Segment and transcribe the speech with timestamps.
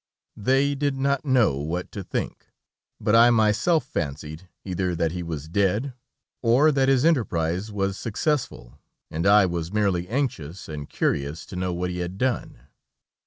[0.35, 2.47] They did not know what to think,
[2.99, 5.93] but I myself fancied, either that he was dead,
[6.41, 8.79] or that his enterprise was successful,
[9.11, 12.61] and I was merely anxious and curious to know what he had done.